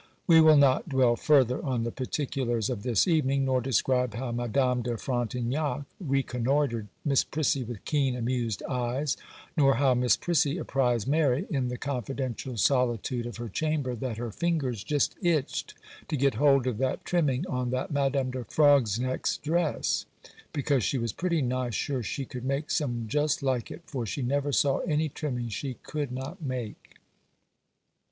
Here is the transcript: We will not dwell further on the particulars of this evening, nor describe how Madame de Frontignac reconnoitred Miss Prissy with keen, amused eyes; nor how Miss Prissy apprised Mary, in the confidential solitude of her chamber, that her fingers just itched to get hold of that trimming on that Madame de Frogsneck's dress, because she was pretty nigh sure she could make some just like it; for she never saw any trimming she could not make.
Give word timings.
We 0.25 0.41
will 0.41 0.57
not 0.57 0.89
dwell 0.89 1.15
further 1.15 1.63
on 1.63 1.83
the 1.83 1.91
particulars 1.91 2.71
of 2.71 2.81
this 2.81 3.07
evening, 3.07 3.45
nor 3.45 3.61
describe 3.61 4.15
how 4.15 4.31
Madame 4.31 4.81
de 4.81 4.97
Frontignac 4.97 5.85
reconnoitred 5.99 6.87
Miss 7.05 7.23
Prissy 7.23 7.63
with 7.63 7.85
keen, 7.85 8.15
amused 8.15 8.63
eyes; 8.67 9.15
nor 9.55 9.75
how 9.75 9.93
Miss 9.93 10.17
Prissy 10.17 10.57
apprised 10.57 11.07
Mary, 11.07 11.45
in 11.51 11.67
the 11.67 11.77
confidential 11.77 12.57
solitude 12.57 13.27
of 13.27 13.37
her 13.37 13.47
chamber, 13.47 13.93
that 13.93 14.17
her 14.17 14.31
fingers 14.31 14.83
just 14.83 15.13
itched 15.21 15.75
to 16.07 16.17
get 16.17 16.33
hold 16.33 16.65
of 16.65 16.79
that 16.79 17.05
trimming 17.05 17.45
on 17.45 17.69
that 17.69 17.91
Madame 17.91 18.31
de 18.31 18.43
Frogsneck's 18.43 19.37
dress, 19.37 20.07
because 20.51 20.83
she 20.83 20.97
was 20.97 21.13
pretty 21.13 21.43
nigh 21.43 21.69
sure 21.69 22.01
she 22.01 22.25
could 22.25 22.43
make 22.43 22.71
some 22.71 23.05
just 23.07 23.43
like 23.43 23.69
it; 23.69 23.83
for 23.85 24.07
she 24.07 24.23
never 24.23 24.51
saw 24.51 24.79
any 24.79 25.09
trimming 25.09 25.47
she 25.47 25.75
could 25.83 26.11
not 26.11 26.41
make. 26.41 26.95